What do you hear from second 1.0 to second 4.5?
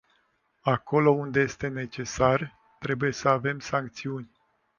unde este necesar, trebuie să avem sancțiuni.